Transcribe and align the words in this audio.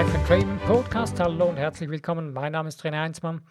Life 0.00 0.16
and 0.16 0.26
Training 0.26 0.58
Podcast. 0.60 1.20
Hallo 1.20 1.50
und 1.50 1.58
herzlich 1.58 1.90
willkommen. 1.90 2.32
Mein 2.32 2.52
Name 2.52 2.70
ist 2.70 2.80
Trainer 2.80 3.02
Heinzmann. 3.02 3.42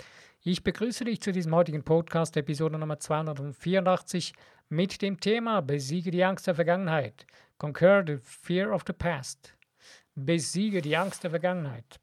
Ich 0.41 0.63
begrüße 0.63 1.05
dich 1.05 1.21
zu 1.21 1.31
diesem 1.31 1.53
heutigen 1.53 1.83
Podcast, 1.83 2.35
Episode 2.37 2.79
Nummer 2.79 2.97
284, 2.97 4.33
mit 4.67 4.99
dem 5.03 5.19
Thema 5.19 5.61
Besiege 5.61 6.09
die 6.09 6.23
Angst 6.23 6.47
der 6.47 6.55
Vergangenheit. 6.55 7.27
Conquer 7.59 8.03
the 8.03 8.17
fear 8.23 8.73
of 8.73 8.81
the 8.87 8.93
past. 8.93 9.55
Besiege 10.15 10.81
die 10.81 10.97
Angst 10.97 11.23
der 11.23 11.29
Vergangenheit. 11.29 11.99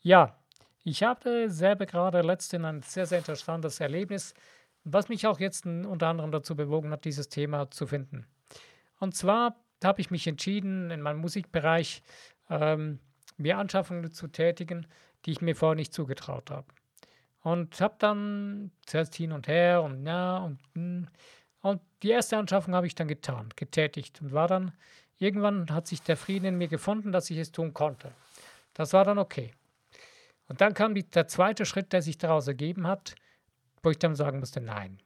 Ja, 0.00 0.36
ich 0.82 1.04
habe 1.04 1.48
selber 1.48 1.86
gerade 1.86 2.22
letztens 2.22 2.64
ein 2.64 2.82
sehr, 2.82 3.06
sehr 3.06 3.18
interessantes 3.18 3.78
Erlebnis, 3.78 4.34
was 4.82 5.08
mich 5.08 5.24
auch 5.24 5.38
jetzt 5.38 5.66
unter 5.66 6.08
anderem 6.08 6.32
dazu 6.32 6.56
bewogen 6.56 6.90
hat, 6.90 7.04
dieses 7.04 7.28
Thema 7.28 7.70
zu 7.70 7.86
finden. 7.86 8.26
Und 8.98 9.14
zwar 9.14 9.54
habe 9.84 10.00
ich 10.00 10.10
mich 10.10 10.26
entschieden, 10.26 10.90
in 10.90 11.00
meinem 11.00 11.20
Musikbereich 11.20 12.02
ähm, 12.50 12.98
mir 13.38 13.58
Anschaffungen 13.58 14.10
zu 14.12 14.28
tätigen, 14.28 14.86
die 15.24 15.32
ich 15.32 15.40
mir 15.40 15.56
vorher 15.56 15.76
nicht 15.76 15.92
zugetraut 15.94 16.50
habe. 16.50 16.66
Und 17.40 17.80
habe 17.80 17.94
dann 17.98 18.70
zuerst 18.86 19.14
hin 19.14 19.32
und 19.32 19.48
her 19.48 19.82
und 19.82 20.06
ja 20.06 20.38
und 20.38 20.58
hm, 20.74 21.08
und 21.60 21.80
die 22.02 22.10
erste 22.10 22.36
Anschaffung 22.36 22.74
habe 22.74 22.86
ich 22.86 22.94
dann 22.94 23.08
getan, 23.08 23.48
getätigt 23.56 24.20
und 24.20 24.32
war 24.32 24.46
dann 24.46 24.72
irgendwann 25.18 25.70
hat 25.70 25.86
sich 25.86 26.02
der 26.02 26.16
Frieden 26.16 26.46
in 26.46 26.58
mir 26.58 26.68
gefunden, 26.68 27.12
dass 27.12 27.30
ich 27.30 27.38
es 27.38 27.52
tun 27.52 27.74
konnte. 27.74 28.12
Das 28.74 28.92
war 28.92 29.04
dann 29.04 29.18
okay. 29.18 29.52
Und 30.46 30.60
dann 30.60 30.74
kam 30.74 30.94
die, 30.94 31.02
der 31.04 31.28
zweite 31.28 31.66
Schritt, 31.66 31.92
der 31.92 32.02
sich 32.02 32.16
daraus 32.16 32.46
ergeben 32.46 32.86
hat, 32.86 33.16
wo 33.82 33.90
ich 33.90 33.98
dann 33.98 34.14
sagen 34.14 34.40
musste, 34.40 34.60
nein, 34.60 34.98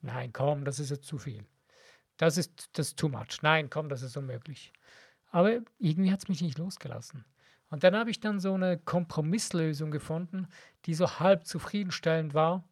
nein, 0.00 0.32
komm, 0.32 0.64
das 0.64 0.78
ist 0.78 0.90
jetzt 0.90 1.06
zu 1.06 1.18
viel. 1.18 1.44
Das 2.18 2.36
ist, 2.38 2.70
das 2.74 2.88
ist 2.88 2.98
too 2.98 3.08
much. 3.08 3.42
Nein, 3.42 3.68
komm, 3.68 3.88
das 3.88 4.02
ist 4.02 4.16
unmöglich. 4.16 4.72
Aber 5.30 5.60
irgendwie 5.78 6.12
hat 6.12 6.20
es 6.20 6.28
mich 6.28 6.40
nicht 6.40 6.58
losgelassen. 6.58 7.24
Und 7.70 7.82
dann 7.82 7.96
habe 7.96 8.10
ich 8.10 8.20
dann 8.20 8.38
so 8.38 8.54
eine 8.54 8.78
Kompromisslösung 8.78 9.90
gefunden, 9.90 10.46
die 10.84 10.94
so 10.94 11.18
halb 11.18 11.46
zufriedenstellend 11.46 12.32
war 12.34 12.62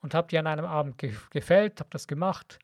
und 0.00 0.14
habe 0.14 0.28
die 0.28 0.38
an 0.38 0.46
einem 0.46 0.64
Abend 0.64 0.98
ge 0.98 1.14
gefällt, 1.30 1.80
habe 1.80 1.90
das 1.90 2.06
gemacht, 2.06 2.58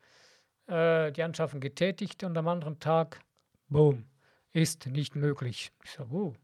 äh, 0.67 1.11
die 1.13 1.23
Anschaffung 1.23 1.61
getätigt 1.61 2.23
und 2.23 2.37
am 2.39 2.49
anderen 2.49 2.79
Tag, 2.79 3.21
boom, 3.69 4.05
ist 4.53 4.87
nicht 4.87 5.17
möglich. 5.17 5.73
Ich 5.85 5.91
so, 5.93 6.05
oh, 6.11 6.35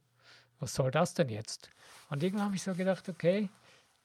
was 0.58 0.74
soll 0.74 0.90
das 0.90 1.14
denn 1.14 1.28
jetzt? 1.28 1.70
Und 2.10 2.22
irgendwann 2.22 2.46
habe 2.46 2.56
ich 2.56 2.62
so 2.62 2.74
gedacht, 2.74 3.08
okay, 3.08 3.48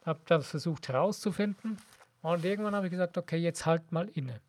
habe 0.06 0.20
das 0.26 0.48
versucht 0.48 0.88
herauszufinden 0.90 1.78
und 2.22 2.46
irgendwann 2.46 2.76
habe 2.76 2.88
ich 2.88 2.92
gesagt, 2.92 3.18
okay, 3.18 3.38
jetzt 3.38 3.66
halt 3.66 3.92
mal 3.92 4.10
inne. 4.10 4.42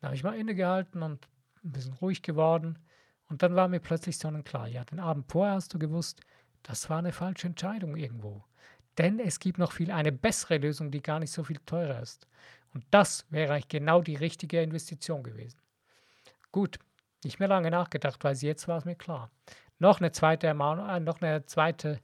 Dann 0.00 0.08
habe 0.08 0.16
ich 0.16 0.24
mal 0.24 0.36
innegehalten 0.36 1.02
und 1.02 1.26
ein 1.64 1.72
bisschen 1.72 1.94
ruhig 1.94 2.22
geworden 2.22 2.78
und 3.30 3.42
dann 3.42 3.54
war 3.54 3.68
mir 3.68 3.80
plötzlich 3.80 4.18
sonnenklar, 4.18 4.66
ja, 4.68 4.84
den 4.84 5.00
Abend 5.00 5.30
vorher 5.30 5.54
hast 5.54 5.72
du 5.72 5.78
gewusst, 5.78 6.20
das 6.64 6.90
war 6.90 6.98
eine 6.98 7.12
falsche 7.12 7.46
Entscheidung 7.46 7.96
irgendwo. 7.96 8.44
Denn 8.98 9.20
es 9.20 9.38
gibt 9.38 9.56
noch 9.56 9.72
viel 9.72 9.92
eine 9.92 10.12
bessere 10.12 10.58
Lösung, 10.58 10.90
die 10.90 11.00
gar 11.00 11.20
nicht 11.20 11.32
so 11.32 11.44
viel 11.44 11.58
teurer 11.64 12.00
ist. 12.00 12.26
Und 12.74 12.84
das 12.90 13.24
wäre 13.30 13.54
eigentlich 13.54 13.68
genau 13.68 14.02
die 14.02 14.16
richtige 14.16 14.60
Investition 14.60 15.22
gewesen. 15.22 15.60
Gut, 16.50 16.78
nicht 17.22 17.38
mehr 17.38 17.48
lange 17.48 17.70
nachgedacht, 17.70 18.22
weil 18.24 18.36
jetzt 18.36 18.66
war 18.66 18.78
es 18.78 18.84
mir 18.84 18.96
klar. 18.96 19.30
Noch 19.78 20.00
eine 20.00 20.10
zweite 20.10 20.48
Ermahnung, 20.48 20.88
äh, 20.88 21.00
noch 21.00 21.22
eine 21.22 21.46
zweite, 21.46 22.00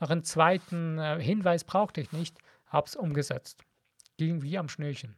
noch 0.00 0.10
einen 0.10 0.24
zweiten 0.24 0.98
äh, 0.98 1.20
Hinweis 1.20 1.64
brauchte 1.64 2.00
ich 2.00 2.12
nicht, 2.12 2.38
hab's 2.68 2.94
umgesetzt. 2.94 3.64
Ging 4.16 4.42
wie 4.42 4.58
am 4.58 4.68
Schnürchen. 4.68 5.16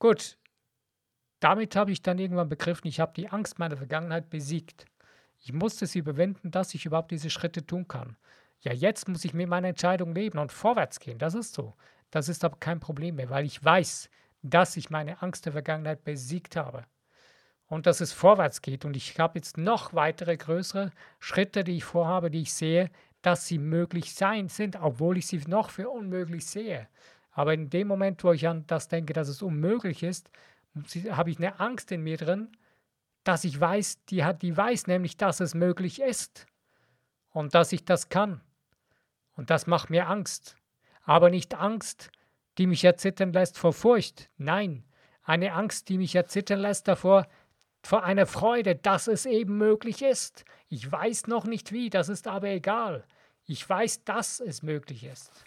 Gut, 0.00 0.38
damit 1.44 1.76
habe 1.76 1.92
ich 1.92 2.00
dann 2.00 2.18
irgendwann 2.18 2.48
begriffen, 2.48 2.88
ich 2.88 3.00
habe 3.00 3.12
die 3.14 3.28
Angst 3.28 3.58
meiner 3.58 3.76
Vergangenheit 3.76 4.30
besiegt. 4.30 4.86
Ich 5.40 5.52
musste 5.52 5.86
sie 5.86 5.98
überwinden, 5.98 6.50
dass 6.50 6.72
ich 6.72 6.86
überhaupt 6.86 7.10
diese 7.10 7.28
Schritte 7.28 7.66
tun 7.66 7.86
kann. 7.86 8.16
Ja, 8.62 8.72
jetzt 8.72 9.08
muss 9.08 9.26
ich 9.26 9.34
mit 9.34 9.46
meiner 9.46 9.68
Entscheidung 9.68 10.14
leben 10.14 10.38
und 10.38 10.52
vorwärts 10.52 11.00
gehen. 11.00 11.18
Das 11.18 11.34
ist 11.34 11.52
so. 11.52 11.74
Das 12.10 12.30
ist 12.30 12.44
aber 12.44 12.56
kein 12.56 12.80
Problem 12.80 13.16
mehr, 13.16 13.28
weil 13.28 13.44
ich 13.44 13.62
weiß, 13.62 14.08
dass 14.42 14.78
ich 14.78 14.88
meine 14.88 15.20
Angst 15.20 15.44
der 15.44 15.52
Vergangenheit 15.52 16.02
besiegt 16.02 16.56
habe. 16.56 16.86
Und 17.66 17.84
dass 17.84 18.00
es 18.00 18.14
vorwärts 18.14 18.62
geht. 18.62 18.86
Und 18.86 18.96
ich 18.96 19.18
habe 19.18 19.38
jetzt 19.38 19.58
noch 19.58 19.92
weitere 19.92 20.38
größere 20.38 20.92
Schritte, 21.18 21.62
die 21.62 21.76
ich 21.76 21.84
vorhabe, 21.84 22.30
die 22.30 22.40
ich 22.40 22.54
sehe, 22.54 22.90
dass 23.20 23.46
sie 23.46 23.58
möglich 23.58 24.14
sein 24.14 24.48
sind, 24.48 24.80
obwohl 24.80 25.18
ich 25.18 25.26
sie 25.26 25.42
noch 25.46 25.68
für 25.68 25.90
unmöglich 25.90 26.46
sehe. 26.46 26.88
Aber 27.32 27.52
in 27.52 27.68
dem 27.68 27.86
Moment, 27.86 28.24
wo 28.24 28.32
ich 28.32 28.48
an 28.48 28.64
das 28.66 28.88
denke, 28.88 29.12
dass 29.12 29.28
es 29.28 29.42
unmöglich 29.42 30.02
ist, 30.02 30.30
habe 31.10 31.30
ich 31.30 31.38
eine 31.38 31.60
Angst 31.60 31.92
in 31.92 32.02
mir 32.02 32.16
drin, 32.16 32.50
dass 33.22 33.44
ich 33.44 33.58
weiß, 33.58 34.04
die 34.06 34.24
hat, 34.24 34.42
die 34.42 34.56
weiß 34.56 34.86
nämlich, 34.86 35.16
dass 35.16 35.40
es 35.40 35.54
möglich 35.54 36.00
ist 36.00 36.46
und 37.30 37.54
dass 37.54 37.72
ich 37.72 37.84
das 37.84 38.08
kann. 38.08 38.40
Und 39.36 39.50
das 39.50 39.66
macht 39.66 39.90
mir 39.90 40.08
Angst. 40.08 40.56
Aber 41.04 41.30
nicht 41.30 41.54
Angst, 41.54 42.10
die 42.58 42.66
mich 42.66 42.84
erzittern 42.84 43.32
lässt 43.32 43.58
vor 43.58 43.72
Furcht. 43.72 44.30
Nein, 44.36 44.84
eine 45.22 45.52
Angst, 45.52 45.88
die 45.88 45.98
mich 45.98 46.14
erzittern 46.14 46.60
lässt 46.60 46.86
davor, 46.86 47.26
vor 47.82 48.04
einer 48.04 48.26
Freude, 48.26 48.76
dass 48.76 49.08
es 49.08 49.26
eben 49.26 49.58
möglich 49.58 50.02
ist. 50.02 50.44
Ich 50.68 50.90
weiß 50.90 51.26
noch 51.26 51.44
nicht 51.44 51.72
wie, 51.72 51.90
das 51.90 52.08
ist 52.08 52.26
aber 52.26 52.48
egal. 52.48 53.04
Ich 53.46 53.68
weiß, 53.68 54.04
dass 54.04 54.40
es 54.40 54.62
möglich 54.62 55.04
ist. 55.04 55.44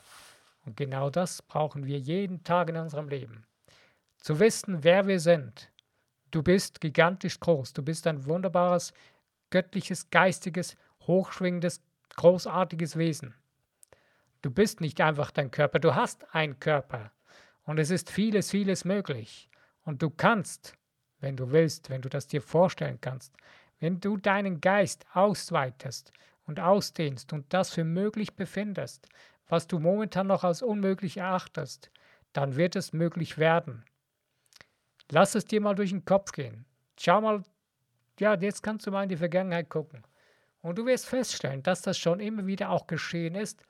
Und 0.66 0.78
genau 0.78 1.10
das 1.10 1.42
brauchen 1.42 1.86
wir 1.86 1.98
jeden 1.98 2.44
Tag 2.44 2.70
in 2.70 2.78
unserem 2.78 3.10
Leben 3.10 3.47
zu 4.18 4.40
wissen, 4.40 4.84
wer 4.84 5.08
wir 5.08 5.20
sind. 5.20 5.72
Du 6.32 6.44
bist 6.44 6.82
gigantisch 6.82 7.40
groß, 7.40 7.74
du 7.74 7.82
bist 7.82 8.06
ein 8.08 8.26
wunderbares, 8.26 8.94
göttliches, 9.50 10.10
geistiges, 10.10 10.76
hochschwingendes, 11.02 11.82
großartiges 12.18 12.98
Wesen. 12.98 13.34
Du 14.42 14.52
bist 14.52 14.82
nicht 14.82 15.00
einfach 15.02 15.32
dein 15.32 15.52
Körper, 15.52 15.80
du 15.80 15.96
hast 15.96 16.34
einen 16.36 16.60
Körper. 16.60 17.12
Und 17.64 17.80
es 17.80 17.90
ist 17.90 18.10
vieles, 18.10 18.52
vieles 18.52 18.86
möglich. 18.86 19.50
Und 19.84 20.02
du 20.02 20.10
kannst, 20.10 20.78
wenn 21.20 21.36
du 21.36 21.52
willst, 21.52 21.90
wenn 21.90 22.02
du 22.02 22.10
das 22.10 22.28
dir 22.28 22.42
vorstellen 22.42 23.00
kannst, 23.02 23.34
wenn 23.80 24.00
du 24.00 24.18
deinen 24.18 24.62
Geist 24.62 25.06
ausweitest 25.14 26.12
und 26.46 26.60
ausdehnst 26.60 27.34
und 27.34 27.54
das 27.54 27.72
für 27.74 27.84
möglich 27.84 28.36
befindest, 28.36 29.08
was 29.48 29.68
du 29.68 29.80
momentan 29.80 30.28
noch 30.28 30.44
als 30.44 30.62
unmöglich 30.62 31.18
erachtest, 31.18 31.90
dann 32.34 32.56
wird 32.56 32.76
es 32.76 32.94
möglich 32.94 33.38
werden. 33.38 33.86
Lass 35.12 35.36
es 35.36 35.46
dir 35.46 35.62
mal 35.62 35.76
durch 35.76 35.92
den 35.92 36.06
Kopf 36.06 36.32
gehen. 36.32 36.66
Schau 37.00 37.22
mal, 37.22 37.44
ja, 38.20 38.36
jetzt 38.36 38.64
kannst 38.64 38.86
du 38.86 38.92
mal 38.92 39.04
in 39.04 39.10
die 39.10 39.18
Vergangenheit 39.18 39.70
gucken. 39.70 40.04
Und 40.62 40.78
du 40.78 40.86
wirst 40.86 41.06
feststellen, 41.06 41.64
dass 41.64 41.82
das 41.82 41.98
schon 41.98 42.20
immer 42.20 42.46
wieder 42.46 42.70
auch 42.72 42.88
geschehen 42.88 43.36
ist, 43.36 43.64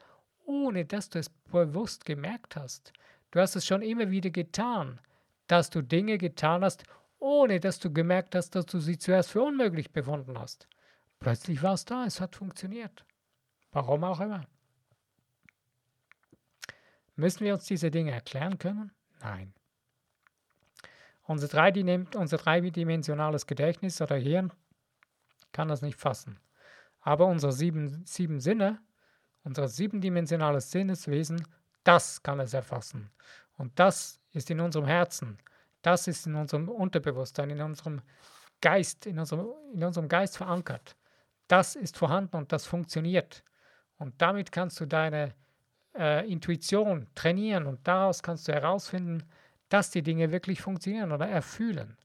ohne 0.46 0.86
dass 0.86 1.10
du 1.10 1.20
es 1.20 1.30
bewusst 1.30 2.06
gemerkt 2.06 2.56
hast. 2.56 2.94
Du 3.32 3.40
hast 3.40 3.56
es 3.56 3.66
schon 3.66 3.82
immer 3.82 4.10
wieder 4.10 4.30
getan, 4.30 5.00
dass 5.48 5.70
du 5.70 5.82
Dinge 5.82 6.18
getan 6.18 6.64
hast, 6.64 6.84
ohne 7.20 7.60
dass 7.60 7.80
du 7.80 7.92
gemerkt 7.92 8.36
hast, 8.36 8.56
dass 8.56 8.66
du 8.66 8.80
sie 8.80 8.98
zuerst 8.98 9.32
für 9.32 9.42
unmöglich 9.44 9.92
befunden 9.92 10.40
hast. 10.40 10.68
Plötzlich 11.20 11.62
war 11.62 11.74
es 11.74 11.86
da, 11.86 12.06
es 12.06 12.22
hat 12.22 12.36
funktioniert. 12.36 13.06
Warum 13.72 14.04
auch 14.04 14.20
immer. 14.20 14.46
Müssen 17.16 17.46
wir 17.46 17.56
uns 17.56 17.66
diese 17.66 17.92
Dinge 17.92 18.12
erklären 18.12 18.58
können? 18.60 18.92
Nein. 19.22 19.54
Unser, 21.28 21.48
dreidimensionales 21.50 23.46
Gedächtnis 23.48 24.02
oder 24.02 24.16
Hirn 24.16 24.52
kann 25.52 25.68
das 25.68 25.82
nicht 25.82 26.00
fassen. 26.00 26.40
Aber 27.02 27.26
unsere 27.26 27.52
sieben, 27.52 28.06
sieben 28.06 28.40
Sinne, 28.40 28.80
unser 29.44 29.68
siebendimensionales 29.68 30.72
Sinneswesen, 30.72 31.46
das 31.84 32.24
kann 32.24 32.40
es 32.40 32.54
erfassen. 32.54 33.12
Und 33.58 33.78
das 33.78 34.20
ist 34.32 34.50
in 34.50 34.62
unserem 34.62 34.86
Herzen, 34.86 35.38
das 35.82 36.08
ist 36.08 36.28
in 36.28 36.36
unserem 36.36 36.70
Unterbewusstsein, 36.70 37.50
in 37.50 37.62
unserem 37.62 38.02
Geist, 38.62 39.06
in 39.06 39.20
unserem, 39.20 39.48
in 39.74 39.84
unserem 39.84 40.08
Geist 40.08 40.38
verankert. 40.38 40.96
Das 41.48 41.76
ist 41.76 41.98
vorhanden 41.98 42.36
und 42.38 42.52
das 42.52 42.66
funktioniert. 42.66 43.44
Und 43.98 44.22
damit 44.22 44.52
kannst 44.52 44.80
du 44.80 44.86
deine 44.86 45.34
äh, 45.96 46.30
Intuition 46.30 47.08
trainieren 47.16 47.66
und 47.66 47.88
daraus 47.88 48.24
kannst 48.24 48.48
du 48.48 48.54
herausfinden, 48.54 49.24
dass 49.70 49.92
die 49.92 50.02
Dinge 50.02 50.32
wirklich 50.32 50.62
funktionieren 50.62 51.12
oder 51.12 51.28
erfühlen. 51.28 51.98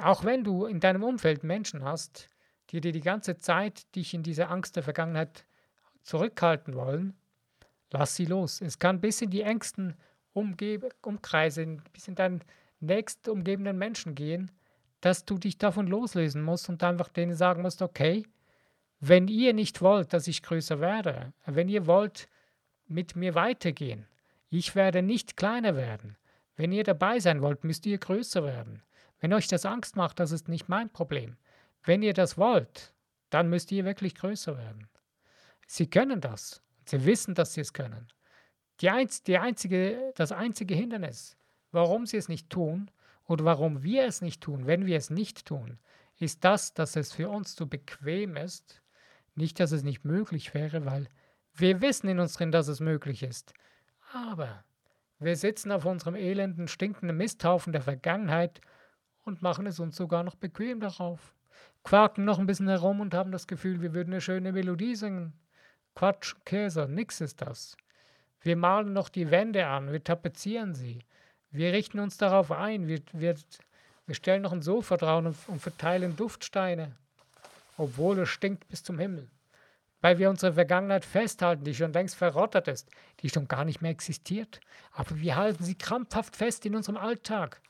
Auch 0.00 0.24
wenn 0.24 0.44
du 0.44 0.66
in 0.66 0.80
deinem 0.80 1.02
Umfeld 1.02 1.44
Menschen 1.44 1.84
hast, 1.84 2.28
die 2.70 2.80
dir 2.80 2.92
die 2.92 3.00
ganze 3.00 3.36
Zeit 3.36 3.94
dich 3.94 4.14
in 4.14 4.22
diese 4.22 4.48
Angst 4.48 4.76
der 4.76 4.82
Vergangenheit 4.82 5.44
zurückhalten 6.02 6.74
wollen, 6.74 7.14
lass 7.90 8.16
sie 8.16 8.24
los. 8.24 8.60
Es 8.60 8.78
kann 8.78 9.00
bis 9.00 9.20
in 9.20 9.30
die 9.30 9.42
engsten 9.42 9.94
Umgebe 10.34 10.88
Umkreise, 11.02 11.78
bis 11.92 12.08
in 12.08 12.14
deinen 12.14 12.42
nächst 12.80 13.28
umgebenden 13.28 13.76
Menschen 13.76 14.14
gehen, 14.14 14.50
dass 15.02 15.26
du 15.26 15.36
dich 15.36 15.58
davon 15.58 15.86
loslösen 15.86 16.42
musst 16.42 16.70
und 16.70 16.82
einfach 16.82 17.08
denen 17.08 17.34
sagen 17.34 17.60
musst, 17.62 17.82
okay, 17.82 18.24
wenn 19.00 19.28
ihr 19.28 19.52
nicht 19.52 19.82
wollt, 19.82 20.12
dass 20.12 20.28
ich 20.28 20.42
größer 20.42 20.80
werde, 20.80 21.32
wenn 21.44 21.68
ihr 21.68 21.86
wollt 21.86 22.28
mit 22.86 23.14
mir 23.14 23.34
weitergehen, 23.34 24.06
ich 24.58 24.74
werde 24.74 25.00
nicht 25.00 25.36
kleiner 25.38 25.76
werden. 25.76 26.16
Wenn 26.56 26.72
ihr 26.72 26.84
dabei 26.84 27.18
sein 27.20 27.40
wollt, 27.40 27.64
müsst 27.64 27.86
ihr 27.86 27.96
größer 27.96 28.44
werden. 28.44 28.82
Wenn 29.18 29.32
euch 29.32 29.48
das 29.48 29.64
Angst 29.64 29.96
macht, 29.96 30.20
das 30.20 30.30
ist 30.30 30.48
nicht 30.48 30.68
mein 30.68 30.90
Problem. 30.90 31.36
Wenn 31.84 32.02
ihr 32.02 32.12
das 32.12 32.36
wollt, 32.36 32.92
dann 33.30 33.48
müsst 33.48 33.72
ihr 33.72 33.86
wirklich 33.86 34.14
größer 34.14 34.58
werden. 34.58 34.88
Sie 35.66 35.88
können 35.88 36.20
das. 36.20 36.62
Sie 36.84 37.06
wissen, 37.06 37.34
dass 37.34 37.54
sie 37.54 37.62
es 37.62 37.72
können. 37.72 38.08
Die, 38.80 38.90
einz 38.90 39.22
die 39.22 39.38
einzige, 39.38 40.12
das 40.16 40.32
einzige 40.32 40.74
Hindernis, 40.74 41.38
warum 41.70 42.04
sie 42.04 42.18
es 42.18 42.28
nicht 42.28 42.50
tun 42.50 42.90
oder 43.24 43.46
warum 43.46 43.82
wir 43.82 44.04
es 44.04 44.20
nicht 44.20 44.42
tun, 44.42 44.66
wenn 44.66 44.84
wir 44.84 44.98
es 44.98 45.08
nicht 45.08 45.46
tun, 45.46 45.78
ist 46.18 46.44
das, 46.44 46.74
dass 46.74 46.96
es 46.96 47.12
für 47.12 47.30
uns 47.30 47.54
zu 47.54 47.68
bequem 47.68 48.36
ist. 48.36 48.82
Nicht, 49.34 49.60
dass 49.60 49.72
es 49.72 49.82
nicht 49.82 50.04
möglich 50.04 50.52
wäre, 50.52 50.84
weil 50.84 51.08
wir 51.54 51.80
wissen 51.80 52.08
in 52.08 52.20
uns 52.20 52.34
drin, 52.34 52.52
dass 52.52 52.68
es 52.68 52.80
möglich 52.80 53.22
ist. 53.22 53.54
Aber 54.12 54.64
wir 55.18 55.36
sitzen 55.36 55.72
auf 55.72 55.84
unserem 55.84 56.14
elenden, 56.14 56.68
stinkenden 56.68 57.16
Misthaufen 57.16 57.72
der 57.72 57.82
Vergangenheit 57.82 58.60
und 59.24 59.42
machen 59.42 59.66
es 59.66 59.80
uns 59.80 59.96
sogar 59.96 60.22
noch 60.22 60.34
bequem 60.34 60.80
darauf. 60.80 61.34
Quaken 61.84 62.24
noch 62.24 62.38
ein 62.38 62.46
bisschen 62.46 62.68
herum 62.68 63.00
und 63.00 63.14
haben 63.14 63.32
das 63.32 63.46
Gefühl, 63.46 63.80
wir 63.80 63.94
würden 63.94 64.12
eine 64.12 64.20
schöne 64.20 64.52
Melodie 64.52 64.96
singen. 64.96 65.32
Quatsch, 65.94 66.34
Käse, 66.44 66.88
nix 66.88 67.20
ist 67.20 67.40
das. 67.40 67.76
Wir 68.40 68.56
malen 68.56 68.92
noch 68.92 69.08
die 69.08 69.30
Wände 69.30 69.66
an, 69.66 69.92
wir 69.92 70.02
tapezieren 70.02 70.74
sie. 70.74 71.00
Wir 71.50 71.72
richten 71.72 71.98
uns 71.98 72.16
darauf 72.16 72.50
ein, 72.50 72.88
wir, 72.88 73.00
wir, 73.12 73.36
wir 74.06 74.14
stellen 74.14 74.42
noch 74.42 74.52
ein 74.52 74.62
Sofa 74.62 74.96
drauf 74.96 75.24
und, 75.24 75.36
und 75.48 75.60
verteilen 75.60 76.16
Duftsteine, 76.16 76.96
obwohl 77.76 78.18
es 78.20 78.28
stinkt 78.28 78.68
bis 78.68 78.82
zum 78.82 78.98
Himmel. 78.98 79.28
Weil 80.02 80.18
wir 80.18 80.28
unsere 80.28 80.52
Vergangenheit 80.52 81.06
festhalten, 81.06 81.64
die 81.64 81.74
schon 81.74 81.94
längst 81.94 82.16
verrottet 82.16 82.68
ist, 82.68 82.90
die 83.20 83.30
schon 83.30 83.48
gar 83.48 83.64
nicht 83.64 83.80
mehr 83.80 83.92
existiert. 83.92 84.60
Aber 84.92 85.18
wir 85.18 85.36
halten 85.36 85.64
sie 85.64 85.76
krampfhaft 85.76 86.36
fest 86.36 86.66
in 86.66 86.76
unserem 86.76 86.98
Alltag. 86.98 87.62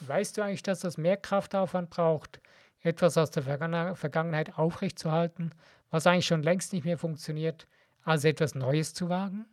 Weißt 0.00 0.36
du 0.36 0.42
eigentlich, 0.42 0.62
dass 0.62 0.80
das 0.80 0.98
mehr 0.98 1.16
Kraftaufwand 1.16 1.90
braucht, 1.90 2.40
etwas 2.82 3.16
aus 3.16 3.30
der 3.30 3.42
Vergangenheit 3.42 4.58
aufrechtzuerhalten, 4.58 5.52
was 5.90 6.06
eigentlich 6.06 6.26
schon 6.26 6.42
längst 6.42 6.72
nicht 6.72 6.84
mehr 6.84 6.98
funktioniert, 6.98 7.66
als 8.04 8.24
etwas 8.24 8.54
Neues 8.54 8.94
zu 8.94 9.08
wagen? 9.08 9.46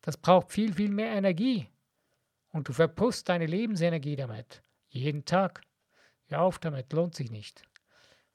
Das 0.00 0.16
braucht 0.16 0.50
viel, 0.50 0.74
viel 0.74 0.90
mehr 0.90 1.12
Energie. 1.12 1.68
Und 2.50 2.68
du 2.68 2.72
verpusst 2.72 3.28
deine 3.28 3.46
Lebensenergie 3.46 4.16
damit. 4.16 4.62
Jeden 4.90 5.24
Tag. 5.24 5.62
Hör 6.28 6.42
auf 6.42 6.58
damit, 6.58 6.92
lohnt 6.92 7.14
sich 7.14 7.30
nicht. 7.30 7.62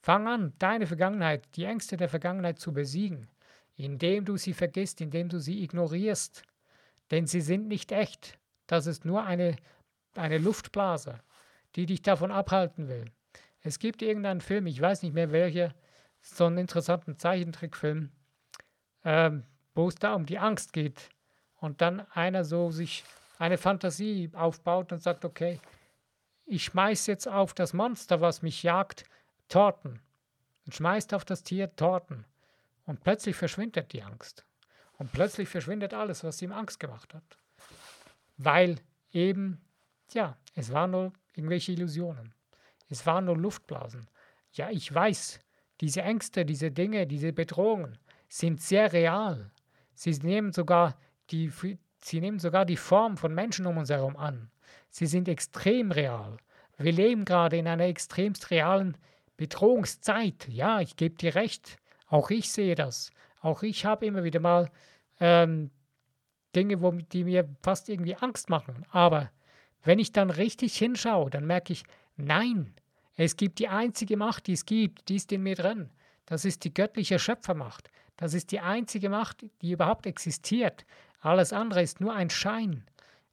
Fang 0.08 0.26
an, 0.30 0.54
deine 0.58 0.88
Vergangenheit, 0.88 1.50
die 1.58 1.66
Ängste 1.66 1.98
der 1.98 2.08
Vergangenheit 2.08 2.60
zu 2.60 2.72
besiegen, 2.72 3.28
indem 3.76 4.24
du 4.24 4.38
sie 4.38 4.54
vergisst, 4.54 5.02
indem 5.02 5.28
du 5.28 5.38
sie 5.38 5.62
ignorierst. 5.62 6.44
Denn 7.12 7.28
sie 7.28 7.42
sind 7.42 7.68
nicht 7.68 7.92
echt. 7.92 8.40
Das 8.68 8.88
ist 8.88 9.04
nur 9.04 9.26
eine, 9.26 9.58
eine 10.16 10.38
Luftblase, 10.38 11.20
die 11.76 11.86
dich 11.86 12.04
davon 12.04 12.32
abhalten 12.32 12.88
will. 12.88 13.12
Es 13.60 13.80
gibt 13.80 14.02
irgendeinen 14.02 14.40
Film, 14.40 14.66
ich 14.68 14.80
weiß 14.80 15.04
nicht 15.04 15.12
mehr 15.12 15.34
welcher, 15.34 15.76
so 16.22 16.46
einen 16.46 16.60
interessanten 16.60 17.18
Zeichentrickfilm, 17.18 18.10
ähm, 19.04 19.44
wo 19.76 19.90
es 19.90 19.96
da 19.96 20.14
um 20.14 20.26
die 20.26 20.40
Angst 20.40 20.72
geht. 20.72 21.10
Und 21.58 21.82
dann 21.82 22.10
einer 22.12 22.46
so 22.46 22.72
sich 22.72 23.04
eine 23.40 23.58
Fantasie 23.58 24.30
aufbaut 24.32 24.94
und 24.94 25.04
sagt, 25.04 25.26
okay, 25.26 25.60
ich 26.46 26.64
schmeiß 26.64 27.08
jetzt 27.08 27.28
auf 27.28 27.54
das 27.54 27.74
Monster, 27.74 28.22
was 28.22 28.42
mich 28.42 28.64
jagt, 28.64 29.04
Torten. 29.50 30.02
Und 30.66 30.76
schmeißt 30.76 31.14
auf 31.14 31.26
das 31.26 31.44
Tier 31.44 31.76
Torten. 31.76 32.26
Und 32.86 33.02
plötzlich 33.02 33.36
verschwindet 33.36 33.94
die 33.94 34.04
Angst. 34.04 34.46
Und 34.98 35.12
plötzlich 35.12 35.48
verschwindet 35.48 35.94
alles, 35.94 36.24
was 36.24 36.42
ihm 36.42 36.52
Angst 36.52 36.80
gemacht 36.80 37.14
hat. 37.14 37.38
Weil 38.38 38.80
eben, 39.12 39.62
ja, 40.14 40.38
es 40.56 40.72
waren 40.72 40.92
nur 40.92 41.14
irgendwelche 41.36 41.72
Illusionen. 41.72 42.34
Es 42.90 43.06
waren 43.06 43.26
nur 43.26 43.38
Luftblasen. 43.38 44.10
Ja, 44.54 44.70
ich 44.70 44.94
weiß, 44.94 45.40
diese 45.82 46.02
Ängste, 46.02 46.46
diese 46.46 46.72
Dinge, 46.72 47.06
diese 47.06 47.34
Bedrohungen 47.34 47.98
sind 48.28 48.62
sehr 48.62 48.92
real. 48.94 49.52
Sie 49.94 50.12
nehmen 50.12 50.52
sogar 50.54 50.98
die, 51.30 51.52
sie 52.02 52.20
nehmen 52.20 52.40
sogar 52.40 52.66
die 52.66 52.78
Form 52.78 53.18
von 53.18 53.34
Menschen 53.34 53.66
um 53.66 53.78
uns 53.78 53.90
herum 53.90 54.16
an. 54.18 54.50
Sie 54.90 55.06
sind 55.06 55.28
extrem 55.28 55.92
real. 55.92 56.38
Wir 56.78 56.92
leben 56.92 57.26
gerade 57.26 57.58
in 57.58 57.68
einer 57.68 57.86
extremst 57.86 58.52
realen 58.52 58.98
Bedrohungszeit. 59.38 60.48
Ja, 60.50 60.82
ich 60.82 60.96
gebe 60.96 61.16
dir 61.16 61.36
recht. 61.36 61.78
Auch 62.08 62.30
ich 62.30 62.52
sehe 62.52 62.76
das. 62.76 63.12
Auch 63.42 63.64
ich 63.64 63.86
habe 63.86 64.06
immer 64.06 64.24
wieder 64.24 64.40
mal 64.40 64.70
ähm, 65.20 65.72
Dinge, 66.56 66.82
wo, 66.82 66.92
die 66.92 67.24
mir 67.24 67.48
fast 67.62 67.88
irgendwie 67.90 68.16
Angst 68.16 68.50
machen. 68.50 68.86
Aber 68.90 69.32
wenn 69.84 70.00
ich 70.00 70.12
dann 70.12 70.30
richtig 70.30 70.78
hinschaue, 70.78 71.30
dann 71.30 71.46
merke 71.46 71.74
ich, 71.74 71.84
nein, 72.16 72.74
es 73.16 73.36
gibt 73.36 73.60
die 73.60 73.68
einzige 73.68 74.18
Macht, 74.18 74.48
die 74.48 74.54
es 74.54 74.66
gibt, 74.66 75.10
die 75.10 75.16
ist 75.16 75.32
in 75.32 75.44
mir 75.44 75.56
drin. 75.56 75.90
Das 76.26 76.46
ist 76.46 76.64
die 76.64 76.74
göttliche 76.74 77.20
Schöpfermacht. 77.20 77.90
Das 78.18 78.34
ist 78.34 78.52
die 78.52 78.60
einzige 78.60 79.10
Macht, 79.10 79.46
die 79.62 79.72
überhaupt 79.72 80.06
existiert. 80.06 80.86
Alles 81.20 81.54
andere 81.54 81.82
ist 81.82 82.02
nur 82.02 82.14
ein 82.14 82.30
Schein. 82.30 82.86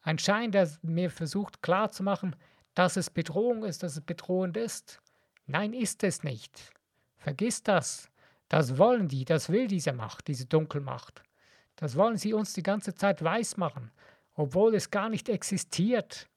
Ein 0.03 0.19
Schein, 0.19 0.53
der 0.53 0.71
mir 0.83 1.11
versucht 1.11 1.63
klarzumachen, 1.63 2.37
dass 2.75 2.97
es 2.97 3.11
Bedrohung 3.11 3.65
ist, 3.65 3.83
dass 3.83 3.97
es 3.97 4.01
bedrohend 4.03 4.57
ist. 4.57 5.01
Nein, 5.47 5.73
ist 5.73 6.03
es 6.05 6.23
nicht. 6.23 6.73
Vergiss 7.17 7.63
das. 7.63 8.11
Das 8.49 8.79
wollen 8.79 9.09
die, 9.09 9.25
das 9.25 9.49
will 9.49 9.67
diese 9.67 9.93
Macht, 9.93 10.29
diese 10.29 10.47
Dunkelmacht. 10.47 11.23
Das 11.77 11.97
wollen 11.97 12.17
sie 12.17 12.33
uns 12.33 12.53
die 12.53 12.63
ganze 12.63 12.95
Zeit 12.95 13.23
weismachen, 13.23 13.91
obwohl 14.35 14.75
es 14.75 14.91
gar 14.91 15.09
nicht 15.09 15.29
existiert. 15.29 16.29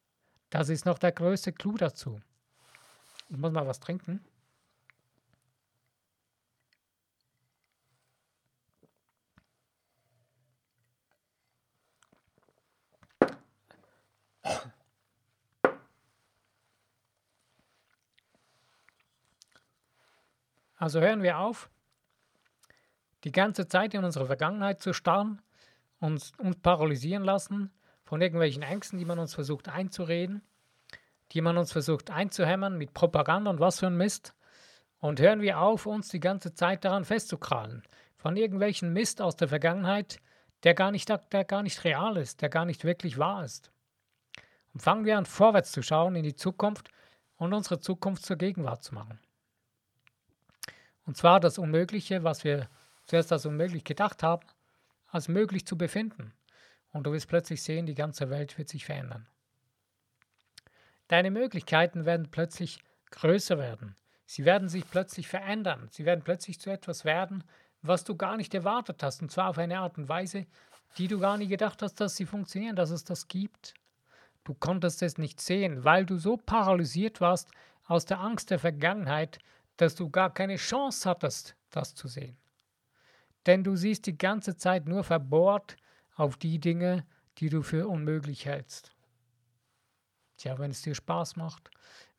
Das 0.49 0.69
ist 0.69 0.85
noch 0.85 0.97
der 0.97 1.11
größte 1.11 1.53
Clou 1.53 1.77
dazu. 1.77 2.19
Ich 3.29 3.37
muss 3.37 3.51
mal 3.51 3.67
was 3.67 3.79
trinken. 3.79 4.23
Also 20.77 21.01
hören 21.01 21.23
wir 21.23 21.39
auf, 21.39 21.69
die 23.23 23.31
ganze 23.31 23.67
Zeit 23.67 23.93
in 23.93 24.03
unsere 24.03 24.27
Vergangenheit 24.27 24.79
zu 24.79 24.93
starren, 24.93 25.41
uns, 25.99 26.31
uns 26.37 26.55
paralysieren 26.57 27.23
lassen 27.23 27.71
von 28.03 28.21
irgendwelchen 28.21 28.61
Ängsten, 28.61 28.99
die 28.99 29.05
man 29.05 29.17
uns 29.19 29.33
versucht 29.33 29.69
einzureden, 29.69 30.43
die 31.31 31.41
man 31.41 31.57
uns 31.57 31.71
versucht 31.71 32.11
einzuhämmern 32.11 32.77
mit 32.77 32.93
Propaganda 32.93 33.49
und 33.49 33.59
was 33.59 33.79
für 33.79 33.87
ein 33.87 33.97
Mist. 33.97 34.33
Und 34.99 35.19
hören 35.19 35.41
wir 35.41 35.59
auf, 35.59 35.85
uns 35.85 36.09
die 36.09 36.19
ganze 36.19 36.53
Zeit 36.53 36.85
daran 36.85 37.05
festzukrallen, 37.05 37.83
von 38.15 38.37
irgendwelchen 38.37 38.93
Mist 38.93 39.21
aus 39.21 39.35
der 39.35 39.47
Vergangenheit, 39.47 40.19
der 40.63 40.73
gar 40.73 40.91
nicht, 40.91 41.09
der 41.09 41.43
gar 41.43 41.63
nicht 41.63 41.83
real 41.83 42.17
ist, 42.17 42.41
der 42.41 42.49
gar 42.49 42.65
nicht 42.65 42.83
wirklich 42.83 43.17
wahr 43.17 43.43
ist. 43.43 43.71
Und 44.73 44.81
fangen 44.81 45.05
wir 45.05 45.17
an, 45.17 45.25
vorwärts 45.25 45.71
zu 45.71 45.81
schauen 45.81 46.15
in 46.15 46.23
die 46.23 46.35
Zukunft 46.35 46.89
und 47.37 47.53
unsere 47.53 47.79
Zukunft 47.79 48.25
zur 48.25 48.37
Gegenwart 48.37 48.83
zu 48.83 48.93
machen. 48.95 49.19
Und 51.07 51.15
zwar 51.15 51.39
das 51.39 51.57
Unmögliche, 51.57 52.23
was 52.23 52.43
wir 52.43 52.69
zuerst 53.05 53.31
als 53.31 53.45
unmöglich 53.45 53.85
gedacht 53.85 54.23
haben, 54.23 54.45
als 55.07 55.29
möglich 55.29 55.65
zu 55.65 55.77
befinden. 55.77 56.33
Und 56.91 57.05
du 57.05 57.13
wirst 57.13 57.29
plötzlich 57.29 57.63
sehen, 57.63 57.85
die 57.85 57.95
ganze 57.95 58.29
Welt 58.29 58.57
wird 58.57 58.67
sich 58.67 58.85
verändern. 58.85 59.25
Deine 61.07 61.31
Möglichkeiten 61.31 62.05
werden 62.05 62.29
plötzlich 62.29 62.83
größer 63.11 63.57
werden. 63.57 63.95
Sie 64.25 64.43
werden 64.43 64.67
sich 64.67 64.83
plötzlich 64.89 65.29
verändern. 65.29 65.87
Sie 65.91 66.03
werden 66.03 66.25
plötzlich 66.25 66.59
zu 66.59 66.69
etwas 66.69 67.05
werden, 67.05 67.45
was 67.81 68.03
du 68.03 68.17
gar 68.17 68.35
nicht 68.35 68.53
erwartet 68.53 69.01
hast. 69.01 69.21
Und 69.21 69.31
zwar 69.31 69.49
auf 69.49 69.57
eine 69.57 69.79
Art 69.79 69.97
und 69.97 70.09
Weise, 70.09 70.45
die 70.97 71.07
du 71.07 71.19
gar 71.19 71.37
nicht 71.37 71.49
gedacht 71.49 71.81
hast, 71.81 72.01
dass 72.01 72.17
sie 72.17 72.25
funktionieren, 72.25 72.75
dass 72.75 72.89
es 72.89 73.05
das 73.05 73.29
gibt. 73.29 73.75
Du 74.43 74.53
konntest 74.53 75.01
es 75.01 75.17
nicht 75.17 75.39
sehen, 75.39 75.85
weil 75.85 76.05
du 76.05 76.17
so 76.17 76.35
paralysiert 76.35 77.21
warst 77.21 77.49
aus 77.85 78.03
der 78.03 78.19
Angst 78.19 78.51
der 78.51 78.59
Vergangenheit, 78.59 79.39
dass 79.77 79.95
du 79.95 80.09
gar 80.09 80.33
keine 80.33 80.57
Chance 80.57 81.09
hattest, 81.09 81.55
das 81.69 81.95
zu 81.95 82.07
sehen. 82.07 82.37
Denn 83.45 83.63
du 83.63 83.75
siehst 83.75 84.05
die 84.05 84.17
ganze 84.17 84.57
Zeit 84.57 84.87
nur 84.87 85.03
verbohrt 85.03 85.77
auf 86.15 86.35
die 86.37 86.59
Dinge, 86.59 87.05
die 87.37 87.49
du 87.49 87.61
für 87.61 87.87
unmöglich 87.87 88.45
hältst. 88.45 88.91
Tja, 90.37 90.59
wenn 90.59 90.71
es 90.71 90.81
dir 90.81 90.95
Spaß 90.95 91.35
macht, 91.35 91.71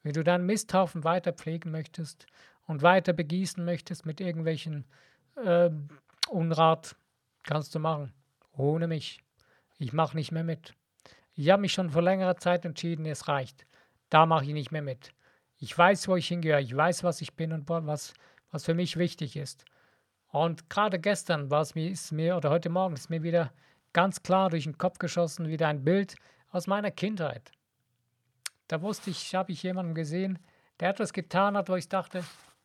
wenn 0.03 0.13
du 0.13 0.25
deinen 0.25 0.47
Misthaufen 0.47 1.05
weiter 1.05 1.33
pflegen 1.33 1.71
möchtest 1.71 2.27
und 2.67 2.83
weiter 2.83 3.13
begießen 3.13 3.65
möchtest 3.65 4.07
mit 4.07 4.21
irgendwelchen 4.21 4.87
äh, 5.37 5.71
Unrat, 6.29 6.97
kannst 7.43 7.75
du 7.75 7.79
machen. 7.79 8.13
Ohne 8.53 8.89
mich. 8.89 9.21
Ich 9.79 9.93
mache 9.93 10.17
nicht 10.17 10.33
mehr 10.33 10.45
mit. 10.45 10.75
Ich 11.35 11.51
habe 11.51 11.63
mich 11.63 11.73
schon 11.73 11.91
vor 11.91 12.03
längerer 12.03 12.37
Zeit 12.37 12.65
entschieden, 12.65 13.07
es 13.07 13.29
reicht. 13.29 13.67
Da 14.11 14.27
mache 14.27 14.45
ich 14.45 14.53
nicht 14.53 14.73
mehr 14.73 14.83
mit. 14.83 15.13
Ich 15.59 15.77
weiß, 15.77 16.09
wo 16.09 16.17
ich 16.17 16.29
hingehöre. 16.29 16.61
Ich 16.61 16.75
weiß, 16.75 17.05
was 17.05 17.21
ich 17.21 17.35
bin 17.35 17.53
und 17.53 17.69
was, 17.69 18.15
was 18.51 18.65
für 18.65 18.75
mich 18.75 18.97
wichtig 18.97 19.37
ist. 19.37 19.65
Und 20.31 20.71
gerade 20.71 20.99
gestern 20.99 21.51
war 21.51 21.63
es 21.63 21.75
mir, 21.75 21.91
ist 21.91 22.13
mir, 22.13 22.37
oder 22.37 22.51
heute 22.51 22.69
Morgen 22.69 22.95
ist 22.95 23.11
mir 23.11 23.23
wieder 23.23 23.53
ganz 23.93 24.23
klar 24.23 24.51
durch 24.51 24.65
den 24.65 24.79
Kopf 24.79 24.99
geschossen, 24.99 25.49
wieder 25.49 25.69
ein 25.69 25.85
Bild 25.85 26.17
aus 26.51 26.67
meiner 26.67 26.91
Kindheit. 26.91 27.51
Da 28.69 28.83
wusste 28.83 29.11
ich, 29.11 29.35
habe 29.35 29.53
ich 29.53 29.63
jemanden 29.63 29.95
gesehen, 29.95 30.39
der 30.79 30.91
etwas 30.91 31.13
getan 31.13 31.57
hat, 31.57 31.69
wo 31.69 31.75
ich 31.75 31.89
dachte, 31.89 32.23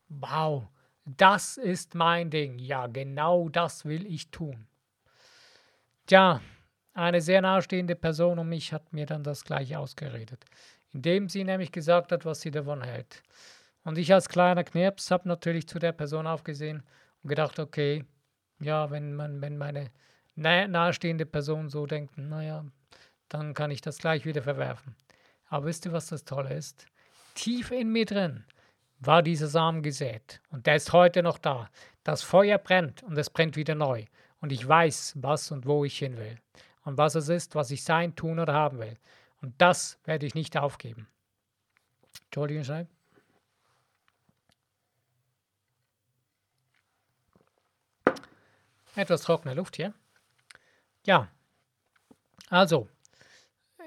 wow, 0.10 0.68
das 1.06 1.58
ist 1.58 1.96
mein 1.96 2.30
Ding. 2.30 2.60
Ja, 2.60 2.88
genau 2.88 3.50
das 3.50 3.86
will 3.86 4.06
ich 4.06 4.30
tun. 4.30 4.68
Tja, 6.06 6.42
eine 6.94 7.22
sehr 7.22 7.42
nahestehende 7.42 7.96
Person 7.96 8.38
um 8.38 8.50
mich 8.50 8.74
hat 8.74 8.94
mir 8.94 9.06
dann 9.06 9.24
das 9.24 9.46
gleich 9.46 9.76
ausgeredet, 9.76 10.46
indem 10.94 11.30
sie 11.30 11.44
nämlich 11.44 11.72
gesagt 11.72 12.12
hat, 12.12 12.26
was 12.26 12.42
sie 12.42 12.52
davon 12.52 12.84
hält. 12.84 13.24
Und 13.84 13.98
ich 13.98 14.14
als 14.14 14.30
kleiner 14.30 14.64
Knirps 14.64 15.12
habe 15.12 15.28
natürlich 15.28 15.68
zu 15.68 15.80
der 15.80 15.92
Person 15.92 16.28
aufgesehen 16.28 16.84
und 17.22 17.30
gedacht, 17.30 17.60
okay, 17.60 18.06
ja, 18.60 18.92
wenn 18.92 19.14
man, 19.14 19.42
wenn 19.42 19.58
meine 19.58 19.92
nahestehende 20.36 21.26
Person 21.26 21.70
so 21.70 21.86
denkt, 21.86 22.18
naja, 22.18 22.66
dann 23.30 23.54
kann 23.54 23.72
ich 23.72 23.82
das 23.82 23.98
gleich 23.98 24.26
wieder 24.26 24.42
verwerfen. 24.42 24.96
Aber 25.48 25.66
wisst 25.66 25.86
ihr, 25.86 25.92
was 25.92 26.08
das 26.08 26.24
Tolle 26.24 26.54
ist? 26.54 26.86
Tief 27.36 27.72
in 27.72 27.92
mir 27.92 28.06
drin 28.06 28.46
war 29.00 29.22
dieser 29.22 29.48
Samen 29.48 29.82
gesät 29.82 30.40
und 30.52 30.66
der 30.66 30.76
ist 30.76 30.94
heute 30.94 31.24
noch 31.24 31.38
da. 31.38 31.70
Das 32.04 32.22
Feuer 32.22 32.58
brennt 32.58 33.04
und 33.04 33.18
es 33.18 33.30
brennt 33.30 33.56
wieder 33.56 33.76
neu 33.76 34.06
und 34.40 34.52
ich 34.52 34.68
weiß, 34.68 35.14
was 35.18 35.52
und 35.52 35.66
wo 35.66 35.84
ich 35.84 35.98
hin 35.98 36.18
will 36.18 36.38
und 36.86 36.98
was 36.98 37.16
es 37.16 37.30
ist, 37.30 37.56
was 37.56 37.72
ich 37.72 37.84
sein, 37.84 38.16
tun 38.16 38.40
oder 38.40 38.54
haben 38.54 38.80
will. 38.80 38.98
Und 39.44 39.54
das 39.60 40.00
werde 40.06 40.26
ich 40.26 40.34
nicht 40.34 40.58
aufgeben. 40.58 41.08
Entschuldigung, 42.26 42.64
Scheib. 42.64 42.88
Etwas 48.96 49.22
trockene 49.22 49.54
Luft 49.54 49.76
hier. 49.76 49.94
Ja, 51.06 51.28
also, 52.50 52.88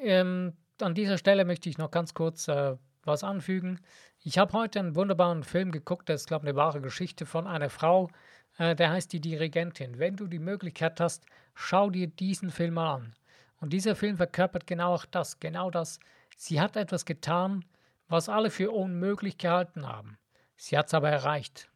ähm, 0.02 0.52
an 0.80 0.94
dieser 0.94 1.16
Stelle 1.16 1.44
möchte 1.44 1.70
ich 1.70 1.78
noch 1.78 1.90
ganz 1.90 2.12
kurz 2.12 2.48
äh, 2.48 2.76
was 3.04 3.24
anfügen. 3.24 3.80
Ich 4.24 4.38
habe 4.38 4.52
heute 4.52 4.80
einen 4.80 4.96
wunderbaren 4.96 5.44
Film 5.44 5.70
geguckt, 5.70 6.08
das 6.08 6.22
ist, 6.22 6.26
glaube 6.26 6.44
ich, 6.44 6.50
eine 6.50 6.56
wahre 6.56 6.80
Geschichte 6.80 7.24
von 7.24 7.46
einer 7.46 7.70
Frau, 7.70 8.10
äh, 8.58 8.74
der 8.74 8.90
heißt 8.90 9.12
Die 9.12 9.20
Dirigentin. 9.20 9.98
Wenn 9.98 10.16
du 10.16 10.26
die 10.26 10.40
Möglichkeit 10.40 11.00
hast, 11.00 11.24
schau 11.54 11.88
dir 11.88 12.08
diesen 12.08 12.50
Film 12.50 12.74
mal 12.74 12.96
an. 12.96 13.14
Und 13.60 13.72
dieser 13.72 13.96
Film 13.96 14.16
verkörpert 14.16 14.66
genau 14.66 14.94
auch 14.94 15.06
das, 15.06 15.40
genau 15.40 15.70
das. 15.70 15.98
Sie 16.36 16.60
hat 16.60 16.76
etwas 16.76 17.04
getan, 17.04 17.64
was 18.08 18.28
alle 18.28 18.50
für 18.50 18.70
unmöglich 18.70 19.38
gehalten 19.38 19.86
haben. 19.86 20.18
Sie 20.56 20.76
hat 20.76 20.86
es 20.86 20.94
aber 20.94 21.10
erreicht. 21.10 21.68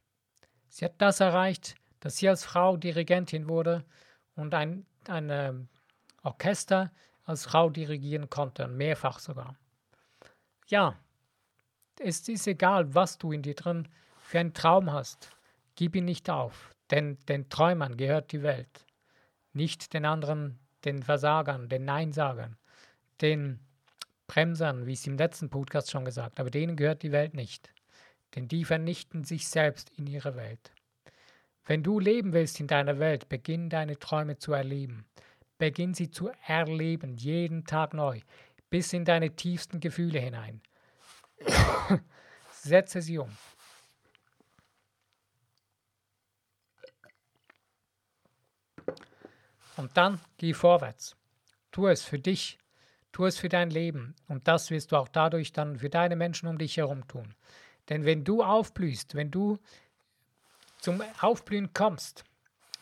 Sie 0.68 0.84
hat 0.84 0.94
das 0.98 1.20
erreicht, 1.20 1.74
dass 2.00 2.16
sie 2.16 2.28
als 2.28 2.44
Frau 2.44 2.76
Dirigentin 2.76 3.48
wurde 3.48 3.84
und 4.36 4.54
ein, 4.54 4.86
ein 5.08 5.30
äh, 5.30 5.52
Orchester 6.22 6.92
als 7.24 7.44
Frau 7.44 7.70
dirigieren 7.70 8.30
konnte, 8.30 8.68
mehrfach 8.68 9.18
sogar. 9.18 9.56
Ja, 10.68 10.96
es 11.98 12.28
ist 12.28 12.46
egal, 12.46 12.94
was 12.94 13.18
du 13.18 13.32
in 13.32 13.42
dir 13.42 13.54
drin 13.54 13.88
für 14.18 14.40
einen 14.40 14.54
Traum 14.54 14.92
hast. 14.92 15.30
Gib 15.74 15.96
ihn 15.96 16.04
nicht 16.04 16.30
auf, 16.30 16.74
denn 16.90 17.18
den 17.28 17.48
Träumern 17.48 17.96
gehört 17.96 18.32
die 18.32 18.42
Welt. 18.42 18.86
Nicht 19.52 19.92
den 19.92 20.04
anderen, 20.04 20.58
den 20.84 21.02
Versagern, 21.02 21.68
den 21.68 21.84
Neinsagern, 21.84 22.56
den 23.20 23.60
Bremsern, 24.26 24.86
wie 24.86 24.92
ich 24.92 25.00
es 25.00 25.06
im 25.06 25.18
letzten 25.18 25.50
Podcast 25.50 25.90
schon 25.90 26.04
gesagt 26.04 26.38
habe, 26.38 26.50
denen 26.50 26.76
gehört 26.76 27.02
die 27.02 27.12
Welt 27.12 27.34
nicht. 27.34 27.72
Denn 28.34 28.46
die 28.46 28.64
vernichten 28.64 29.24
sich 29.24 29.48
selbst 29.48 29.90
in 29.96 30.06
ihrer 30.06 30.36
Welt. 30.36 30.72
Wenn 31.66 31.82
du 31.82 31.98
leben 31.98 32.32
willst 32.32 32.60
in 32.60 32.66
deiner 32.66 32.98
Welt, 32.98 33.28
beginn 33.28 33.70
deine 33.70 33.98
Träume 33.98 34.38
zu 34.38 34.52
erleben. 34.52 35.04
Beginn 35.58 35.94
sie 35.94 36.10
zu 36.10 36.30
erleben, 36.46 37.16
jeden 37.16 37.64
Tag 37.64 37.92
neu, 37.92 38.20
bis 38.70 38.92
in 38.92 39.04
deine 39.04 39.34
tiefsten 39.36 39.80
Gefühle 39.80 40.20
hinein. 40.20 40.62
Setze 42.52 43.02
sie 43.02 43.18
um. 43.18 43.30
Und 49.80 49.96
dann 49.96 50.20
geh 50.36 50.52
vorwärts. 50.52 51.16
Tu 51.70 51.86
es 51.86 52.04
für 52.04 52.18
dich, 52.18 52.58
tu 53.12 53.24
es 53.24 53.38
für 53.38 53.48
dein 53.48 53.70
Leben. 53.70 54.14
Und 54.28 54.46
das 54.46 54.70
wirst 54.70 54.92
du 54.92 54.96
auch 54.96 55.08
dadurch 55.08 55.54
dann 55.54 55.78
für 55.78 55.88
deine 55.88 56.16
Menschen 56.16 56.48
um 56.48 56.58
dich 56.58 56.76
herum 56.76 57.08
tun. 57.08 57.34
Denn 57.88 58.04
wenn 58.04 58.22
du 58.22 58.42
aufblühst, 58.42 59.14
wenn 59.14 59.30
du 59.30 59.58
zum 60.80 61.02
Aufblühen 61.22 61.72
kommst, 61.72 62.24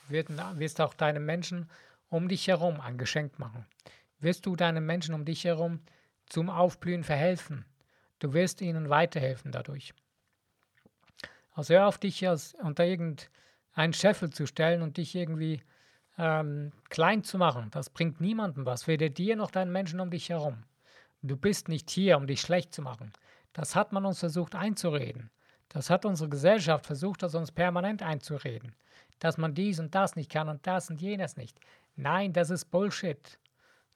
wirst 0.09 0.78
du 0.78 0.83
auch 0.83 0.95
deinen 0.95 1.25
Menschen 1.25 1.71
um 2.09 2.26
dich 2.28 2.49
herum 2.49 2.81
ein 2.81 2.99
Geschenk 2.99 3.38
machen. 3.38 3.64
Wirst 4.19 4.45
du 4.45 4.57
deinen 4.57 4.85
Menschen 4.85 5.14
um 5.14 5.25
dich 5.25 5.45
herum 5.45 5.78
zum 6.26 6.50
Aufblühen 6.50 7.05
verhelfen. 7.05 7.64
Du 8.19 8.33
wirst 8.33 8.61
ihnen 8.61 8.90
weiterhelfen 8.90 9.52
dadurch. 9.52 9.95
Also 11.55 11.75
hör 11.75 11.87
auf 11.87 11.99
dich 11.99 12.26
unter 12.26 12.85
irgendeinen 12.85 13.93
Scheffel 13.93 14.31
zu 14.31 14.47
stellen 14.47 14.83
und 14.83 14.97
dich 14.97 15.14
irgendwie 15.14 15.62
ähm, 16.18 16.72
klein 16.90 17.22
zu 17.22 17.38
machen. 17.38 17.68
Das 17.70 17.90
bringt 17.90 18.20
niemandem 18.20 18.66
was, 18.66 18.87
weder 18.87 19.08
dir 19.08 19.37
noch 19.37 19.50
deinen 19.50 19.72
Menschen 19.72 20.00
um 20.00 20.10
dich 20.10 20.28
herum. 20.28 20.64
Du 21.22 21.37
bist 21.37 21.68
nicht 21.68 21.90
hier, 21.90 22.16
um 22.16 22.26
dich 22.26 22.40
schlecht 22.40 22.75
zu 22.75 22.82
machen. 22.82 23.12
Das 23.52 23.75
hat 23.75 23.92
man 23.92 24.04
uns 24.04 24.18
versucht 24.18 24.54
einzureden. 24.54 25.30
Das 25.68 25.90
hat 25.90 26.04
unsere 26.04 26.28
Gesellschaft 26.28 26.87
versucht, 26.87 27.22
das 27.22 27.34
uns 27.34 27.52
permanent 27.52 28.02
einzureden. 28.02 28.75
Dass 29.18 29.37
man 29.37 29.54
dies 29.54 29.80
und 29.80 29.94
das 29.94 30.16
nicht 30.16 30.30
kann 30.30 30.48
und 30.48 30.66
das 30.66 30.90
und 30.90 31.00
jenes 31.00 31.37
nicht. 31.37 31.58
Nein, 31.96 32.32
das 32.32 32.50
ist 32.50 32.66
Bullshit. 32.66 33.38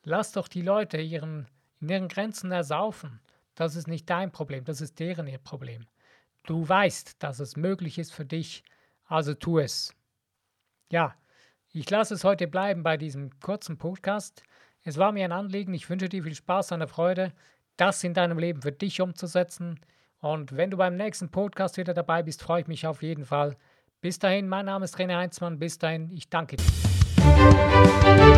Lass 0.05 0.33
doch 0.33 0.49
die 0.49 0.63
Leute 0.63 0.99
ihren, 0.99 1.47
in 1.81 1.89
ihren 1.89 2.09
Grenzen 2.09 2.51
ersaufen. 2.51 3.21
Das 3.55 3.77
ist 3.77 3.87
nicht 3.87 4.09
dein 4.11 4.33
Problem, 4.33 4.65
das 4.65 4.81
ist 4.81 4.99
deren 4.99 5.29
ihr 5.29 5.39
Problem. 5.39 5.87
Du 6.45 6.69
weißt, 6.69 7.23
dass 7.23 7.39
es 7.39 7.57
möglich 7.57 7.99
ist 7.99 8.13
für 8.13 8.25
dich, 8.25 8.65
also 9.07 9.35
tu 9.35 9.59
es. 9.59 9.95
Ja, 10.91 11.15
ich 11.73 11.89
lasse 11.89 12.15
es 12.15 12.25
heute 12.25 12.47
bleiben 12.47 12.83
bei 12.83 12.97
diesem 12.97 13.31
kurzen 13.41 13.79
Podcast. 13.79 14.43
Es 14.85 14.99
war 14.99 15.13
mir 15.13 15.25
ein 15.25 15.33
Anliegen, 15.33 15.73
ich 15.73 15.89
wünsche 15.89 16.09
dir 16.09 16.23
viel 16.23 16.35
Spaß 16.35 16.73
und 16.73 16.87
Freude, 16.87 17.33
das 17.77 18.05
in 18.05 18.13
deinem 18.13 18.39
Leben 18.39 18.61
für 18.61 18.73
dich 18.73 19.01
umzusetzen. 19.01 19.81
Und 20.21 20.55
wenn 20.57 20.71
du 20.71 20.77
beim 20.77 20.97
nächsten 20.97 21.31
Podcast 21.31 21.79
wieder 21.79 21.95
dabei 21.95 22.23
bist, 22.23 22.43
freue 22.43 22.61
ich 22.61 22.69
mich 22.69 22.87
auf 22.87 23.03
jeden 23.03 23.25
Fall. 23.25 23.57
Bis 24.03 24.19
dahin, 24.19 24.49
mein 24.49 24.67
Name 24.67 24.85
ist 24.85 24.99
René 24.99 25.17
Heinzmann. 25.17 25.59
Bis 25.59 25.79
dahin, 25.79 26.11
ich 26.11 26.29
danke 26.29 26.57
dir. 26.57 28.32